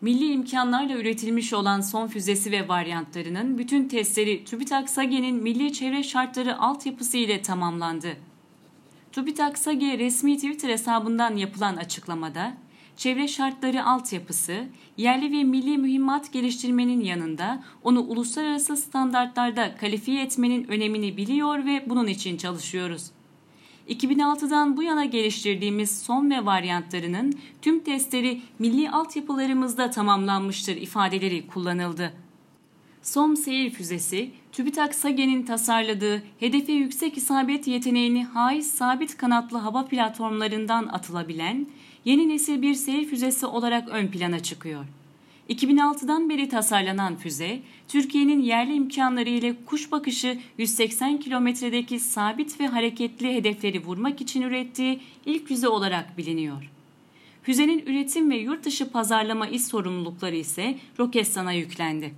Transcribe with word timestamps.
Milli 0.00 0.32
imkanlarla 0.32 0.94
üretilmiş 0.94 1.52
olan 1.52 1.80
son 1.80 2.06
füzesi 2.06 2.52
ve 2.52 2.68
varyantlarının 2.68 3.58
bütün 3.58 3.88
testleri 3.88 4.44
TÜBİTAK 4.44 4.90
SAGE'nin 4.90 5.42
milli 5.42 5.72
çevre 5.72 6.02
şartları 6.02 6.58
altyapısı 6.58 7.16
ile 7.16 7.42
tamamlandı. 7.42 8.16
TÜBİTAK 9.12 9.58
SAGE 9.58 9.98
resmi 9.98 10.36
Twitter 10.36 10.68
hesabından 10.68 11.36
yapılan 11.36 11.76
açıklamada, 11.76 12.56
çevre 12.96 13.28
şartları 13.28 13.84
altyapısı, 13.84 14.64
yerli 14.96 15.32
ve 15.32 15.44
milli 15.44 15.78
mühimmat 15.78 16.32
geliştirmenin 16.32 17.00
yanında 17.00 17.62
onu 17.82 18.00
uluslararası 18.00 18.76
standartlarda 18.76 19.76
kalifiye 19.76 20.22
etmenin 20.22 20.64
önemini 20.68 21.16
biliyor 21.16 21.64
ve 21.66 21.84
bunun 21.90 22.06
için 22.06 22.36
çalışıyoruz. 22.36 23.10
2006'dan 23.88 24.76
bu 24.76 24.82
yana 24.82 25.04
geliştirdiğimiz 25.04 26.02
son 26.02 26.30
ve 26.30 26.46
varyantlarının 26.46 27.34
tüm 27.62 27.80
testleri 27.80 28.40
milli 28.58 28.90
altyapılarımızda 28.90 29.90
tamamlanmıştır 29.90 30.76
ifadeleri 30.76 31.46
kullanıldı. 31.46 32.12
Son 33.02 33.34
seyir 33.34 33.70
füzesi, 33.70 34.30
TÜBİTAK 34.52 34.94
SAGE'nin 34.94 35.42
tasarladığı 35.42 36.22
hedefe 36.40 36.72
yüksek 36.72 37.16
isabet 37.16 37.66
yeteneğini 37.66 38.24
haiz 38.24 38.70
sabit 38.70 39.16
kanatlı 39.16 39.58
hava 39.58 39.84
platformlarından 39.84 40.86
atılabilen 40.86 41.66
yeni 42.04 42.28
nesil 42.28 42.62
bir 42.62 42.74
seyir 42.74 43.06
füzesi 43.06 43.46
olarak 43.46 43.88
ön 43.88 44.08
plana 44.08 44.40
çıkıyor. 44.42 44.84
2006'dan 45.48 46.28
beri 46.28 46.48
tasarlanan 46.48 47.16
füze, 47.16 47.60
Türkiye'nin 47.88 48.42
yerli 48.42 48.74
imkanları 48.74 49.28
ile 49.28 49.54
kuş 49.66 49.92
bakışı 49.92 50.38
180 50.58 51.20
kilometredeki 51.20 52.00
sabit 52.00 52.60
ve 52.60 52.66
hareketli 52.66 53.34
hedefleri 53.34 53.84
vurmak 53.84 54.20
için 54.20 54.42
ürettiği 54.42 55.00
ilk 55.26 55.48
füze 55.48 55.68
olarak 55.68 56.18
biliniyor. 56.18 56.70
Füzenin 57.42 57.86
üretim 57.86 58.30
ve 58.30 58.36
yurt 58.36 58.64
dışı 58.64 58.90
pazarlama 58.90 59.46
iş 59.46 59.64
sorumlulukları 59.64 60.36
ise 60.36 60.78
Roketsan'a 60.98 61.52
yüklendi. 61.52 62.14